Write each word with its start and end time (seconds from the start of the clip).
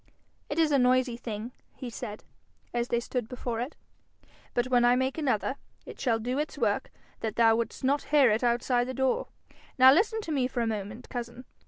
'It 0.49 0.57
is 0.57 0.71
a 0.71 0.79
noisy 0.79 1.15
thing,' 1.15 1.51
he 1.75 1.87
said, 1.87 2.23
as 2.73 2.87
they 2.87 2.99
stood 2.99 3.29
before 3.29 3.59
it, 3.59 3.75
'but 4.55 4.65
when 4.67 4.83
I 4.83 4.95
make 4.95 5.15
another, 5.19 5.57
it 5.85 5.99
shall 5.99 6.17
do 6.17 6.39
its 6.39 6.57
work 6.57 6.89
that 7.19 7.35
thou 7.35 7.55
wouldst 7.55 7.83
not 7.83 8.05
hear 8.05 8.31
it 8.31 8.43
outside 8.43 8.87
the 8.87 8.95
door. 8.95 9.27
Now 9.77 9.93
listen 9.93 10.19
to 10.21 10.31
me 10.31 10.47
for 10.47 10.61
a 10.61 10.65
moment, 10.65 11.07
cousin. 11.07 11.45